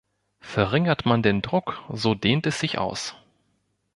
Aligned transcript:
Verringert 0.39 1.05
man 1.05 1.21
den 1.21 1.43
Druck, 1.43 1.83
so 1.93 2.15
dehnt 2.15 2.47
es 2.47 2.59
sich 2.59 2.79
aus. 2.79 3.13